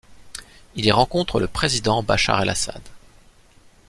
Il 0.73 0.83
y 0.83 0.91
rencontre 0.91 1.39
le 1.39 1.47
président 1.47 2.01
Bachar 2.01 2.41
el-Assad. 2.41 2.81